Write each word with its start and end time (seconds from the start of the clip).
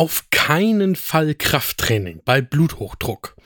Auf 0.00 0.30
keinen 0.30 0.96
Fall 0.96 1.34
Krafttraining 1.34 2.22
bei 2.24 2.40
Bluthochdruck. 2.40 3.36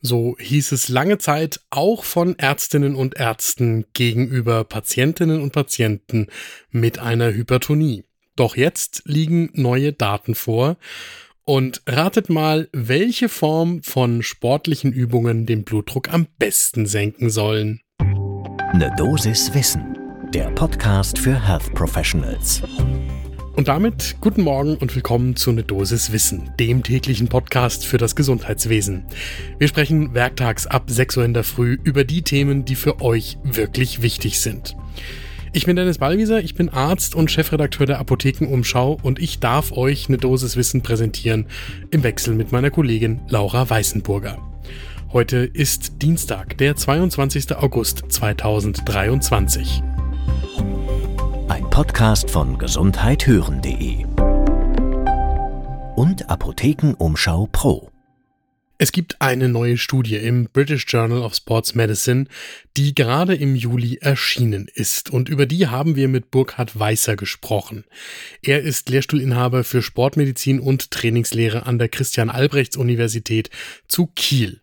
So 0.00 0.34
hieß 0.40 0.72
es 0.72 0.88
lange 0.88 1.18
Zeit 1.18 1.60
auch 1.70 2.02
von 2.02 2.36
Ärztinnen 2.36 2.96
und 2.96 3.14
Ärzten 3.14 3.84
gegenüber 3.92 4.64
Patientinnen 4.64 5.40
und 5.40 5.52
Patienten 5.52 6.26
mit 6.72 6.98
einer 6.98 7.32
Hypertonie. 7.32 8.02
Doch 8.34 8.56
jetzt 8.56 9.02
liegen 9.04 9.50
neue 9.52 9.92
Daten 9.92 10.34
vor. 10.34 10.78
Und 11.44 11.82
ratet 11.86 12.28
mal, 12.28 12.68
welche 12.72 13.28
Form 13.28 13.84
von 13.84 14.24
sportlichen 14.24 14.92
Übungen 14.92 15.46
den 15.46 15.62
Blutdruck 15.62 16.12
am 16.12 16.26
besten 16.40 16.86
senken 16.86 17.30
sollen. 17.30 17.82
Eine 18.00 18.92
Dosis 18.96 19.54
Wissen, 19.54 19.96
der 20.34 20.50
Podcast 20.50 21.20
für 21.20 21.40
Health 21.40 21.72
Professionals. 21.72 22.62
Und 23.56 23.68
damit 23.68 24.16
guten 24.20 24.42
Morgen 24.42 24.74
und 24.74 24.92
willkommen 24.96 25.36
zu 25.36 25.52
Ne 25.52 25.62
Dosis 25.62 26.10
Wissen, 26.10 26.50
dem 26.58 26.82
täglichen 26.82 27.28
Podcast 27.28 27.86
für 27.86 27.98
das 27.98 28.16
Gesundheitswesen. 28.16 29.04
Wir 29.60 29.68
sprechen 29.68 30.12
werktags 30.12 30.66
ab 30.66 30.84
6 30.88 31.18
Uhr 31.18 31.24
in 31.24 31.34
der 31.34 31.44
Früh 31.44 31.78
über 31.84 32.02
die 32.02 32.22
Themen, 32.22 32.64
die 32.64 32.74
für 32.74 33.00
euch 33.00 33.38
wirklich 33.44 34.02
wichtig 34.02 34.40
sind. 34.40 34.76
Ich 35.52 35.66
bin 35.66 35.76
Dennis 35.76 35.98
Ballwieser, 35.98 36.42
ich 36.42 36.56
bin 36.56 36.68
Arzt 36.68 37.14
und 37.14 37.30
Chefredakteur 37.30 37.86
der 37.86 38.00
Apothekenumschau 38.00 38.98
und 39.00 39.20
ich 39.20 39.38
darf 39.38 39.70
euch 39.70 40.08
eine 40.08 40.18
Dosis 40.18 40.56
Wissen 40.56 40.82
präsentieren 40.82 41.46
im 41.92 42.02
Wechsel 42.02 42.34
mit 42.34 42.50
meiner 42.50 42.72
Kollegin 42.72 43.20
Laura 43.28 43.70
Weißenburger. 43.70 44.36
Heute 45.12 45.36
ist 45.36 46.02
Dienstag, 46.02 46.58
der 46.58 46.74
22. 46.74 47.54
August 47.54 48.02
2023. 48.08 49.80
Ein 51.54 51.70
Podcast 51.70 52.32
von 52.32 52.58
gesundheithören.de 52.58 54.04
und 55.94 56.28
Apothekenumschau 56.28 57.48
Pro. 57.52 57.92
Es 58.78 58.90
gibt 58.90 59.22
eine 59.22 59.48
neue 59.48 59.78
Studie 59.78 60.16
im 60.16 60.48
British 60.52 60.84
Journal 60.88 61.22
of 61.22 61.36
Sports 61.36 61.76
Medicine, 61.76 62.26
die 62.76 62.92
gerade 62.92 63.36
im 63.36 63.54
Juli 63.54 63.98
erschienen 64.00 64.66
ist. 64.74 65.10
Und 65.10 65.28
über 65.28 65.46
die 65.46 65.68
haben 65.68 65.94
wir 65.94 66.08
mit 66.08 66.32
Burkhard 66.32 66.76
Weißer 66.76 67.14
gesprochen. 67.14 67.84
Er 68.42 68.62
ist 68.62 68.88
Lehrstuhlinhaber 68.88 69.62
für 69.62 69.80
Sportmedizin 69.80 70.58
und 70.58 70.90
Trainingslehre 70.90 71.66
an 71.66 71.78
der 71.78 71.88
Christian 71.88 72.30
Albrechts 72.30 72.76
Universität 72.76 73.48
zu 73.86 74.08
Kiel. 74.16 74.60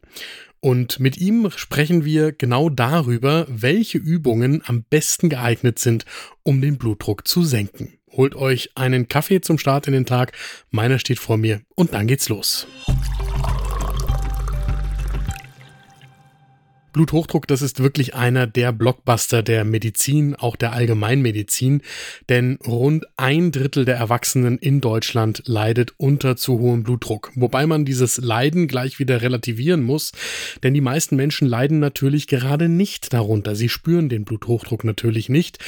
Und 0.62 1.00
mit 1.00 1.18
ihm 1.18 1.50
sprechen 1.56 2.06
wir 2.06 2.32
genau 2.32 2.70
darüber, 2.70 3.48
welche 3.50 3.98
Übungen 3.98 4.62
am 4.66 4.84
besten 4.84 5.28
geeignet 5.28 5.80
sind, 5.80 6.06
um 6.44 6.62
den 6.62 6.78
Blutdruck 6.78 7.28
zu 7.28 7.44
senken. 7.44 7.98
Holt 8.12 8.36
euch 8.36 8.70
einen 8.76 9.08
Kaffee 9.08 9.42
zum 9.42 9.58
Start 9.58 9.88
in 9.88 9.94
den 9.94 10.06
Tag, 10.06 10.34
meiner 10.70 11.00
steht 11.00 11.18
vor 11.18 11.38
mir 11.38 11.62
und 11.76 11.94
dann 11.94 12.06
geht's 12.06 12.30
los. 12.30 12.68
Bluthochdruck, 16.92 17.48
das 17.48 17.62
ist 17.62 17.82
wirklich 17.82 18.16
einer 18.16 18.48
der 18.48 18.74
Blockbuster 18.74 19.44
der 19.44 19.64
Medizin, 19.64 20.36
auch 20.36 20.56
der 20.56 20.74
Allgemeinmedizin, 20.74 21.82
denn 22.28 22.58
rund 22.68 23.06
ein 23.16 23.52
Drittel 23.52 23.86
der 23.86 23.96
Erwachsenen 23.96 24.58
in 24.58 24.82
Deutschland 24.82 25.44
leidet 25.46 25.94
unter 25.98 26.36
zu 26.36 26.60
hohem 26.60 26.84
Blutdruck. 26.84 27.32
Wobei 27.36 27.66
man 27.66 27.86
dieses 27.86 28.18
Leiden 28.18 28.68
gleich 28.68 29.00
wieder 29.00 29.22
relativieren 29.22 29.82
muss, 29.82 30.12
denn 30.64 30.74
die 30.74 30.82
meisten 30.82 31.16
Menschen 31.16 31.48
leiden 31.48 31.80
natürlich 31.80 32.28
gerade 32.28 32.68
nicht 32.68 33.14
darunter. 33.14 33.56
Sie 33.56 33.70
spüren 33.70 34.10
den 34.10 34.26
Bluthochdruck 34.26 34.84
natürlich 34.84 35.30
nicht, 35.30 35.60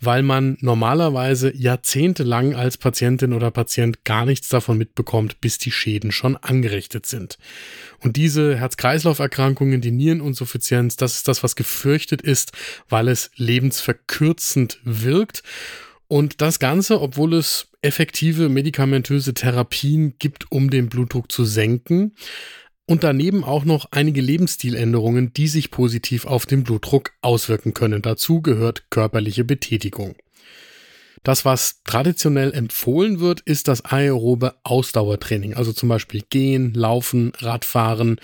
weil 0.00 0.22
man 0.22 0.56
normalerweise 0.60 1.56
jahrzehntelang 1.56 2.54
als 2.54 2.76
Patientin 2.76 3.32
oder 3.32 3.52
Patient 3.52 4.04
gar 4.04 4.26
nichts 4.26 4.48
davon 4.48 4.78
mitbekommt, 4.78 5.40
bis 5.40 5.58
die 5.58 5.70
Schäden 5.70 6.10
schon 6.10 6.36
angerichtet 6.36 7.06
sind. 7.06 7.38
Und 8.00 8.16
diese 8.16 8.56
Herz-Kreislauf-Erkrankungen, 8.56 9.80
die 9.80 9.92
Niereninsuffizienz, 9.92 10.71
das 10.72 11.16
ist 11.16 11.28
das, 11.28 11.42
was 11.42 11.56
gefürchtet 11.56 12.22
ist, 12.22 12.52
weil 12.88 13.08
es 13.08 13.30
lebensverkürzend 13.36 14.78
wirkt. 14.84 15.42
Und 16.08 16.40
das 16.40 16.58
Ganze, 16.58 17.00
obwohl 17.00 17.34
es 17.34 17.68
effektive 17.82 18.48
medikamentöse 18.48 19.34
Therapien 19.34 20.14
gibt, 20.18 20.50
um 20.50 20.70
den 20.70 20.88
Blutdruck 20.88 21.30
zu 21.30 21.44
senken. 21.44 22.14
Und 22.86 23.04
daneben 23.04 23.44
auch 23.44 23.64
noch 23.64 23.86
einige 23.90 24.20
Lebensstiländerungen, 24.20 25.32
die 25.32 25.48
sich 25.48 25.70
positiv 25.70 26.26
auf 26.26 26.46
den 26.46 26.64
Blutdruck 26.64 27.12
auswirken 27.22 27.74
können. 27.74 28.02
Dazu 28.02 28.42
gehört 28.42 28.90
körperliche 28.90 29.44
Betätigung. 29.44 30.16
Das, 31.22 31.44
was 31.44 31.82
traditionell 31.84 32.52
empfohlen 32.52 33.20
wird, 33.20 33.40
ist 33.40 33.68
das 33.68 33.84
aerobe 33.84 34.56
Ausdauertraining, 34.64 35.54
also 35.54 35.72
zum 35.72 35.88
Beispiel 35.88 36.24
Gehen, 36.28 36.74
Laufen, 36.74 37.32
Radfahren. 37.38 38.20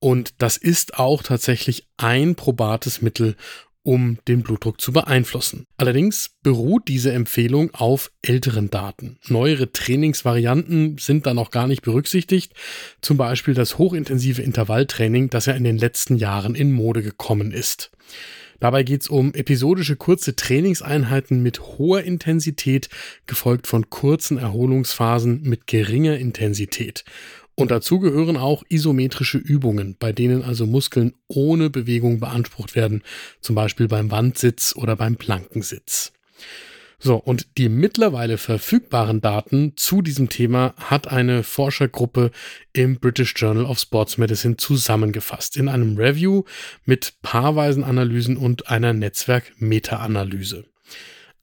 Und 0.00 0.34
das 0.38 0.56
ist 0.56 0.98
auch 0.98 1.22
tatsächlich 1.22 1.88
ein 1.96 2.34
probates 2.34 3.02
Mittel, 3.02 3.36
um 3.82 4.18
den 4.28 4.42
Blutdruck 4.42 4.80
zu 4.80 4.92
beeinflussen. 4.92 5.64
Allerdings 5.78 6.36
beruht 6.42 6.88
diese 6.88 7.12
Empfehlung 7.12 7.72
auf 7.72 8.10
älteren 8.20 8.68
Daten. 8.68 9.18
Neuere 9.28 9.72
Trainingsvarianten 9.72 10.98
sind 10.98 11.24
da 11.24 11.32
noch 11.32 11.50
gar 11.50 11.66
nicht 11.66 11.80
berücksichtigt, 11.80 12.52
zum 13.00 13.16
Beispiel 13.16 13.54
das 13.54 13.78
hochintensive 13.78 14.42
Intervalltraining, 14.42 15.30
das 15.30 15.46
ja 15.46 15.54
in 15.54 15.64
den 15.64 15.78
letzten 15.78 16.16
Jahren 16.16 16.54
in 16.54 16.72
Mode 16.72 17.02
gekommen 17.02 17.50
ist. 17.50 17.90
Dabei 18.60 18.82
geht 18.82 19.02
es 19.02 19.08
um 19.08 19.32
episodische 19.34 19.96
kurze 19.96 20.36
Trainingseinheiten 20.36 21.42
mit 21.42 21.60
hoher 21.60 22.02
Intensität, 22.02 22.88
gefolgt 23.26 23.66
von 23.66 23.88
kurzen 23.88 24.36
Erholungsphasen 24.36 25.42
mit 25.42 25.66
geringer 25.66 26.18
Intensität. 26.18 27.04
Und 27.58 27.72
dazu 27.72 27.98
gehören 27.98 28.36
auch 28.36 28.62
isometrische 28.68 29.36
Übungen, 29.36 29.96
bei 29.98 30.12
denen 30.12 30.44
also 30.44 30.64
Muskeln 30.64 31.14
ohne 31.26 31.70
Bewegung 31.70 32.20
beansprucht 32.20 32.76
werden, 32.76 33.02
zum 33.40 33.56
Beispiel 33.56 33.88
beim 33.88 34.12
Wandsitz 34.12 34.76
oder 34.76 34.94
beim 34.94 35.16
Plankensitz. 35.16 36.12
So, 37.00 37.16
und 37.16 37.58
die 37.58 37.68
mittlerweile 37.68 38.38
verfügbaren 38.38 39.20
Daten 39.20 39.72
zu 39.74 40.02
diesem 40.02 40.28
Thema 40.28 40.72
hat 40.76 41.08
eine 41.08 41.42
Forschergruppe 41.42 42.30
im 42.74 43.00
British 43.00 43.34
Journal 43.36 43.64
of 43.64 43.80
Sports 43.80 44.18
Medicine 44.18 44.56
zusammengefasst 44.56 45.56
in 45.56 45.68
einem 45.68 45.96
Review 45.96 46.44
mit 46.84 47.14
paarweisen 47.22 47.82
Analysen 47.82 48.36
und 48.36 48.68
einer 48.68 48.92
Netzwerk-Meta-Analyse. 48.92 50.64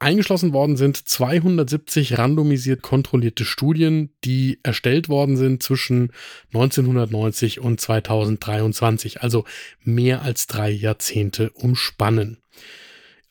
Eingeschlossen 0.05 0.53
worden 0.53 0.77
sind. 0.77 0.97
270 0.97 2.19
randomisiert 2.19 2.83
kontrollierte 2.83 3.43
Studien, 3.43 4.11
die 4.23 4.59
erstellt 4.61 5.09
worden 5.09 5.35
sind 5.35 5.63
zwischen 5.63 6.11
1990 6.53 7.59
und 7.59 7.81
2023, 7.81 9.23
also 9.23 9.45
mehr 9.83 10.21
als 10.21 10.45
drei 10.45 10.69
Jahrzehnte 10.69 11.49
umspannen. 11.49 12.37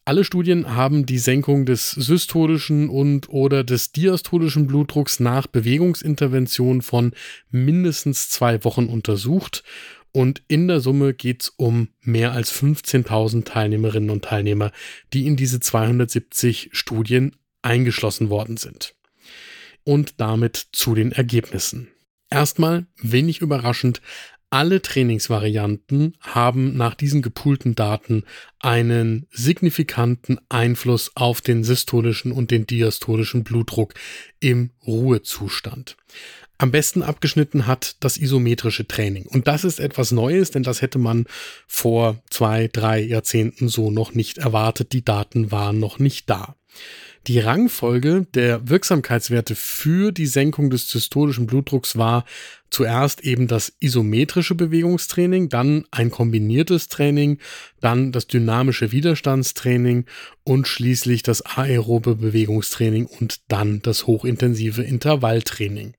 Alle 0.05 0.25
Studien 0.25 0.75
haben 0.75 1.07
die 1.07 1.19
Senkung 1.19 1.65
des 1.65 1.93
systolischen 1.93 2.89
und 2.89 3.29
oder 3.29 3.63
des 3.63 3.93
diastolischen 3.93 4.67
Blutdrucks 4.67 5.21
nach 5.21 5.47
Bewegungsintervention 5.47 6.83
von 6.83 7.13
mindestens 7.51 8.29
zwei 8.31 8.65
Wochen 8.65 8.87
untersucht 8.87 9.63
und 10.17 10.43
in 10.47 10.69
der 10.69 10.79
Summe 10.79 11.13
geht 11.13 11.43
es 11.43 11.49
um 11.49 11.89
mehr 12.01 12.33
als 12.33 12.55
15.000 12.55 13.45
Teilnehmerinnen 13.45 14.11
und 14.11 14.25
Teilnehmer, 14.25 14.71
die 15.13 15.27
in 15.27 15.35
diese 15.35 15.59
270 15.59 16.71
Studien 16.71 17.35
eingeschlossen 17.63 18.31
worden 18.31 18.57
sind. 18.57 18.95
Und 19.83 20.21
damit 20.21 20.69
zu 20.71 20.95
den 20.95 21.11
Ergebnissen. 21.11 21.89
Erstmal, 22.31 22.87
wenig 23.03 23.41
überraschend, 23.41 24.01
alle 24.51 24.81
Trainingsvarianten 24.81 26.17
haben 26.21 26.77
nach 26.77 26.95
diesen 26.95 27.21
gepoolten 27.21 27.75
Daten 27.75 28.23
einen 28.61 29.27
signifikanten 29.33 30.39
Einfluss 30.49 31.11
auf 31.17 31.41
den 31.41 31.65
systolischen 31.65 32.31
und 32.31 32.53
den 32.53 32.69
diastolischen 32.69 33.43
Blutdruck 33.43 33.95
im 34.39 34.71
Ruhezustand. 34.87 35.97
Am 36.57 36.71
besten 36.71 37.03
abgeschnitten 37.03 37.67
hat 37.67 37.97
das 38.01 38.17
isometrische 38.17 38.87
Training. 38.87 39.27
Und 39.27 39.49
das 39.49 39.65
ist 39.65 39.81
etwas 39.81 40.13
Neues, 40.13 40.53
denn 40.53 40.63
das 40.63 40.83
hätte 40.83 40.99
man 40.99 41.27
vor 41.67 42.23
zwei, 42.31 42.69
drei 42.73 43.01
Jahrzehnten 43.01 43.69
so 43.69 43.91
noch 43.91 44.15
nicht 44.15 44.39
erwartet. 44.39 44.93
Die 44.93 45.05
Daten 45.05 45.51
waren 45.51 45.81
noch 45.81 45.99
nicht 45.99 46.31
da. 46.31 46.55
Die 47.27 47.39
Rangfolge 47.39 48.27
der 48.35 48.69
Wirksamkeitswerte 48.69 49.55
für 49.55 50.13
die 50.13 50.27
Senkung 50.27 50.69
des 50.69 50.91
systolischen 50.91 51.47
Blutdrucks 51.47 51.97
war 51.97 52.27
zuerst 52.69 53.23
eben 53.23 53.47
das 53.47 53.73
isometrische 53.81 54.55
Bewegungstraining, 54.55 55.49
dann 55.49 55.87
ein 55.91 56.11
kombiniertes 56.11 56.89
Training, 56.89 57.39
dann 57.81 58.13
das 58.13 58.27
dynamische 58.27 58.93
Widerstandstraining 58.93 60.05
und 60.45 60.69
schließlich 60.69 61.23
das 61.23 61.41
aerobe 61.41 62.17
Bewegungstraining 62.17 63.07
und 63.07 63.41
dann 63.49 63.81
das 63.81 64.07
hochintensive 64.07 64.83
Intervalltraining. 64.83 65.95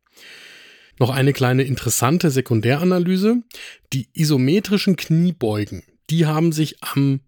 Noch 1.00 1.10
eine 1.10 1.34
kleine 1.34 1.64
interessante 1.64 2.32
Sekundäranalyse. 2.32 3.44
Die 3.94 4.10
isometrischen 4.14 4.96
Kniebeugen, 4.96 5.84
die 6.10 6.26
haben 6.26 6.52
sich 6.52 6.82
am 6.82 7.22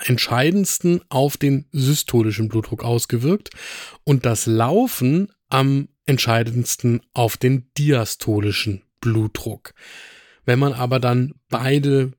entscheidendsten 0.00 1.02
auf 1.10 1.36
den 1.36 1.66
systolischen 1.72 2.48
Blutdruck 2.48 2.82
ausgewirkt 2.82 3.50
und 4.04 4.24
das 4.24 4.46
Laufen 4.46 5.30
am 5.50 5.88
entscheidendsten 6.06 7.02
auf 7.12 7.36
den 7.36 7.70
diastolischen 7.76 8.82
Blutdruck. 9.00 9.74
Wenn 10.44 10.58
man 10.58 10.72
aber 10.72 10.98
dann 10.98 11.34
beide 11.48 12.12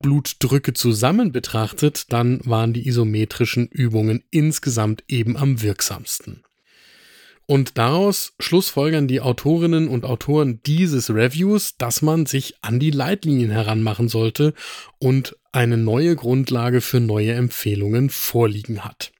Blutdrücke 0.00 0.72
zusammen 0.72 1.32
betrachtet, 1.32 2.12
dann 2.12 2.40
waren 2.44 2.72
die 2.72 2.86
isometrischen 2.88 3.66
Übungen 3.66 4.24
insgesamt 4.30 5.04
eben 5.08 5.36
am 5.36 5.60
wirksamsten. 5.60 6.44
Und 7.50 7.78
daraus 7.78 8.34
schlussfolgern 8.38 9.08
die 9.08 9.22
Autorinnen 9.22 9.88
und 9.88 10.04
Autoren 10.04 10.60
dieses 10.66 11.08
Reviews, 11.08 11.78
dass 11.78 12.02
man 12.02 12.26
sich 12.26 12.56
an 12.60 12.78
die 12.78 12.90
Leitlinien 12.90 13.50
heranmachen 13.50 14.10
sollte 14.10 14.52
und 14.98 15.34
eine 15.50 15.78
neue 15.78 16.14
Grundlage 16.14 16.82
für 16.82 17.00
neue 17.00 17.32
Empfehlungen 17.32 18.10
vorliegen 18.10 18.84
hat. 18.84 19.12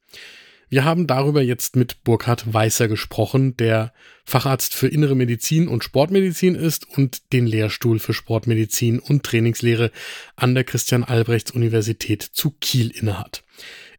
Wir 0.68 0.84
haben 0.84 1.06
darüber 1.06 1.40
jetzt 1.40 1.74
mit 1.74 2.04
Burkhard 2.04 2.52
Weißer 2.52 2.86
gesprochen, 2.86 3.56
der 3.56 3.94
Facharzt 4.26 4.74
für 4.74 4.88
Innere 4.88 5.14
Medizin 5.14 5.66
und 5.66 5.82
Sportmedizin 5.82 6.54
ist 6.54 6.86
und 6.86 7.32
den 7.32 7.46
Lehrstuhl 7.46 7.98
für 7.98 8.12
Sportmedizin 8.12 8.98
und 8.98 9.22
Trainingslehre 9.22 9.90
an 10.36 10.54
der 10.54 10.64
Christian 10.64 11.02
Albrechts 11.02 11.52
Universität 11.52 12.22
zu 12.22 12.50
Kiel 12.60 12.90
innehat. 12.90 13.42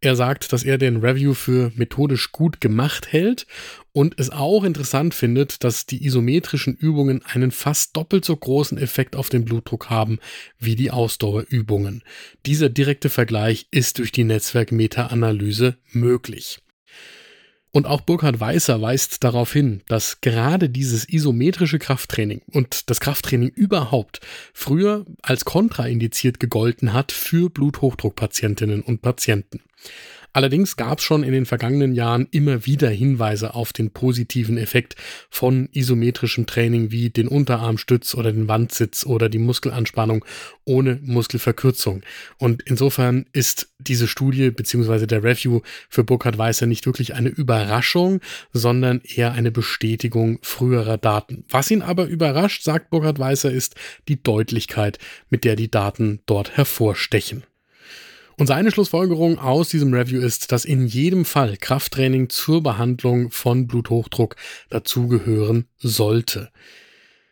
Er 0.01 0.15
sagt, 0.15 0.53
dass 0.53 0.63
er 0.63 0.77
den 0.77 0.97
Review 0.97 1.33
für 1.33 1.73
methodisch 1.75 2.31
gut 2.31 2.61
gemacht 2.61 3.11
hält 3.11 3.45
und 3.91 4.17
es 4.17 4.29
auch 4.29 4.63
interessant 4.63 5.13
findet, 5.13 5.63
dass 5.65 5.85
die 5.85 6.05
isometrischen 6.05 6.75
Übungen 6.75 7.21
einen 7.25 7.51
fast 7.51 7.97
doppelt 7.97 8.23
so 8.23 8.35
großen 8.35 8.77
Effekt 8.77 9.17
auf 9.17 9.27
den 9.29 9.43
Blutdruck 9.43 9.89
haben 9.89 10.19
wie 10.57 10.77
die 10.77 10.91
Ausdauerübungen. 10.91 12.03
Dieser 12.45 12.69
direkte 12.69 13.09
Vergleich 13.09 13.67
ist 13.71 13.97
durch 13.97 14.13
die 14.13 14.23
Netzwerk-Meta-Analyse 14.23 15.77
möglich. 15.91 16.59
Und 17.71 17.85
auch 17.85 18.01
Burkhard 18.01 18.39
Weißer 18.39 18.81
weist 18.81 19.23
darauf 19.23 19.53
hin, 19.53 19.81
dass 19.87 20.21
gerade 20.21 20.69
dieses 20.69 21.07
isometrische 21.07 21.77
Krafttraining 21.77 22.41
und 22.51 22.89
das 22.89 22.99
Krafttraining 22.99 23.49
überhaupt 23.49 24.21
früher 24.53 25.05
als 25.21 25.45
kontraindiziert 25.45 26.39
gegolten 26.39 26.93
hat 26.93 27.11
für 27.11 27.49
Bluthochdruckpatientinnen 27.51 28.81
und 28.81 29.03
Patienten. 29.03 29.61
Allerdings 30.31 30.75
gab 30.75 30.99
es 30.99 31.03
schon 31.03 31.23
in 31.23 31.31
den 31.31 31.45
vergangenen 31.45 31.93
Jahren 31.93 32.27
immer 32.31 32.65
wieder 32.65 32.89
Hinweise 32.89 33.55
auf 33.55 33.73
den 33.73 33.91
positiven 33.91 34.57
Effekt 34.57 34.95
von 35.29 35.69
isometrischem 35.71 36.45
Training 36.45 36.91
wie 36.91 37.09
den 37.09 37.27
Unterarmstütz 37.27 38.13
oder 38.13 38.31
den 38.31 38.47
Wandsitz 38.47 39.05
oder 39.05 39.27
die 39.27 39.39
Muskelanspannung 39.39 40.23
ohne 40.65 40.99
Muskelverkürzung. 41.01 42.03
Und 42.37 42.61
insofern 42.63 43.25
ist 43.33 43.69
diese 43.79 44.07
Studie 44.07 44.51
bzw. 44.51 45.07
der 45.07 45.23
Review 45.23 45.61
für 45.89 46.03
Burkhard 46.03 46.37
Weißer 46.37 46.67
nicht 46.67 46.85
wirklich 46.85 47.15
eine 47.15 47.29
Überraschung, 47.29 48.21
sondern 48.53 49.01
eher 49.03 49.31
eine 49.31 49.51
Bestätigung 49.51 50.37
früherer 50.43 50.97
Daten. 50.97 51.43
Was 51.49 51.71
ihn 51.71 51.81
aber 51.81 52.05
überrascht, 52.05 52.63
sagt 52.63 52.91
Burkhard 52.91 53.17
Weißer, 53.17 53.51
ist 53.51 53.75
die 54.07 54.21
Deutlichkeit, 54.21 54.99
mit 55.29 55.43
der 55.43 55.55
die 55.55 55.71
Daten 55.71 56.19
dort 56.27 56.55
hervorstechen. 56.55 57.43
Und 58.39 58.47
seine 58.47 58.71
Schlussfolgerung 58.71 59.37
aus 59.37 59.67
diesem 59.67 59.93
Review 59.93 60.21
ist, 60.21 60.53
dass 60.53 60.63
in 60.63 60.87
jedem 60.87 61.25
Fall 61.25 61.57
Krafttraining 61.57 62.29
zur 62.29 62.63
Behandlung 62.63 63.31
von 63.31 63.67
Bluthochdruck 63.67 64.37
dazugehören 64.69 65.67
sollte. 65.77 66.49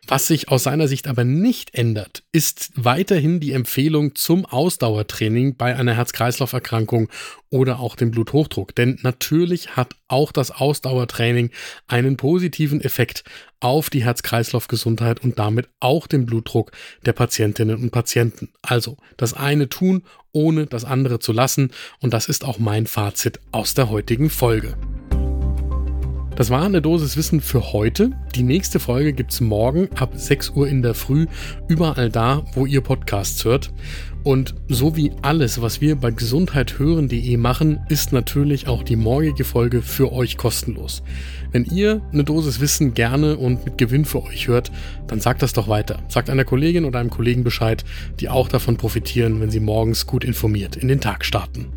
Was 0.09 0.27
sich 0.27 0.47
aus 0.47 0.63
seiner 0.63 0.87
Sicht 0.87 1.07
aber 1.07 1.25
nicht 1.25 1.73
ändert, 1.73 2.23
ist 2.31 2.71
weiterhin 2.75 3.41
die 3.41 3.51
Empfehlung 3.51 4.15
zum 4.15 4.45
Ausdauertraining 4.45 5.57
bei 5.57 5.75
einer 5.75 5.95
Herz-Kreislauf-Erkrankung 5.95 7.09
oder 7.49 7.79
auch 7.79 7.97
dem 7.97 8.11
Bluthochdruck. 8.11 8.73
Denn 8.73 8.97
natürlich 9.01 9.75
hat 9.75 9.95
auch 10.07 10.31
das 10.31 10.51
Ausdauertraining 10.51 11.51
einen 11.87 12.15
positiven 12.15 12.79
Effekt 12.79 13.25
auf 13.59 13.89
die 13.89 14.05
Herz-Kreislauf-Gesundheit 14.05 15.21
und 15.25 15.39
damit 15.39 15.67
auch 15.81 16.07
den 16.07 16.25
Blutdruck 16.25 16.71
der 17.05 17.13
Patientinnen 17.13 17.75
und 17.75 17.91
Patienten. 17.91 18.49
Also 18.61 18.95
das 19.17 19.33
eine 19.33 19.67
tun, 19.67 20.03
ohne 20.31 20.67
das 20.67 20.85
andere 20.85 21.19
zu 21.19 21.33
lassen. 21.33 21.71
Und 21.99 22.13
das 22.13 22.29
ist 22.29 22.45
auch 22.45 22.59
mein 22.59 22.87
Fazit 22.87 23.41
aus 23.51 23.73
der 23.73 23.89
heutigen 23.89 24.29
Folge. 24.29 24.77
Das 26.37 26.51
war 26.51 26.61
eine 26.61 26.83
Dosis 26.83 27.17
Wissen 27.17 27.41
für 27.41 27.73
heute. 27.73 28.11
Die 28.35 28.43
nächste 28.43 28.79
Folge 28.79 29.11
gibt 29.11 29.33
es 29.33 29.41
morgen 29.41 29.89
ab 29.95 30.11
6 30.13 30.51
Uhr 30.51 30.67
in 30.67 30.83
der 30.83 30.93
Früh, 30.93 31.25
überall 31.67 32.11
da, 32.11 32.45
wo 32.53 32.67
ihr 32.67 32.81
Podcasts 32.81 33.43
hört. 33.43 33.73
Und 34.23 34.53
so 34.67 34.95
wie 34.95 35.13
alles, 35.23 35.63
was 35.63 35.81
wir 35.81 35.95
bei 35.95 36.11
gesundheithören.de 36.11 37.37
machen, 37.37 37.79
ist 37.89 38.13
natürlich 38.13 38.67
auch 38.67 38.83
die 38.83 38.95
morgige 38.95 39.45
Folge 39.45 39.81
für 39.81 40.13
euch 40.13 40.37
kostenlos. 40.37 41.01
Wenn 41.51 41.65
ihr 41.65 42.03
eine 42.13 42.23
Dosis 42.23 42.59
Wissen 42.59 42.93
gerne 42.93 43.37
und 43.37 43.65
mit 43.65 43.79
Gewinn 43.79 44.05
für 44.05 44.21
euch 44.21 44.47
hört, 44.47 44.71
dann 45.07 45.19
sagt 45.19 45.41
das 45.41 45.53
doch 45.53 45.67
weiter. 45.67 46.03
Sagt 46.07 46.29
einer 46.29 46.45
Kollegin 46.45 46.85
oder 46.85 46.99
einem 46.99 47.09
Kollegen 47.09 47.43
Bescheid, 47.43 47.83
die 48.19 48.29
auch 48.29 48.47
davon 48.47 48.77
profitieren, 48.77 49.41
wenn 49.41 49.49
sie 49.49 49.59
morgens 49.59 50.05
gut 50.05 50.23
informiert 50.23 50.75
in 50.75 50.87
den 50.87 51.01
Tag 51.01 51.25
starten. 51.25 51.76